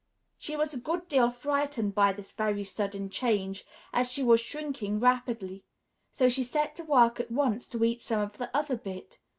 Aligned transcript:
She 0.39 0.55
was 0.55 0.73
a 0.73 0.79
good 0.79 1.07
deal 1.07 1.29
frightened 1.29 1.93
by 1.93 2.11
this 2.11 2.31
very 2.31 2.63
sudden 2.63 3.07
change, 3.11 3.67
as 3.93 4.11
she 4.11 4.23
was 4.23 4.39
shrinking 4.41 4.99
rapidly; 4.99 5.63
so 6.11 6.27
she 6.27 6.41
set 6.41 6.73
to 6.77 6.83
work 6.83 7.19
at 7.19 7.29
once 7.29 7.67
to 7.67 7.83
eat 7.83 8.01
some 8.01 8.19
of 8.21 8.39
the 8.39 8.49
other 8.57 8.77
bit. 8.77 9.19